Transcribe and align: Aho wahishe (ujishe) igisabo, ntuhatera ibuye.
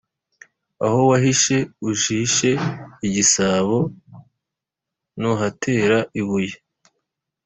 Aho 0.85 0.99
wahishe 1.09 1.57
(ujishe) 1.89 2.49
igisabo, 3.07 3.77
ntuhatera 5.19 5.97
ibuye. 6.19 6.55